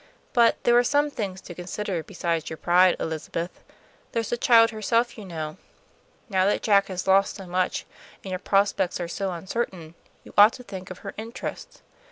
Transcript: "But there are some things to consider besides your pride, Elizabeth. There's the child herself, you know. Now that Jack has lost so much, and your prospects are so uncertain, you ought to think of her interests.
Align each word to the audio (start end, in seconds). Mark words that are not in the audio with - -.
"But 0.33 0.57
there 0.63 0.75
are 0.75 0.83
some 0.83 1.11
things 1.11 1.41
to 1.41 1.53
consider 1.53 2.01
besides 2.01 2.49
your 2.49 2.57
pride, 2.57 2.95
Elizabeth. 2.99 3.63
There's 4.13 4.31
the 4.31 4.35
child 4.35 4.71
herself, 4.71 5.15
you 5.15 5.25
know. 5.25 5.57
Now 6.27 6.47
that 6.47 6.63
Jack 6.63 6.87
has 6.87 7.05
lost 7.05 7.35
so 7.35 7.45
much, 7.45 7.85
and 8.23 8.31
your 8.31 8.39
prospects 8.39 8.99
are 8.99 9.07
so 9.07 9.31
uncertain, 9.31 9.93
you 10.23 10.33
ought 10.39 10.53
to 10.53 10.63
think 10.63 10.89
of 10.89 10.97
her 11.05 11.13
interests. 11.17 11.83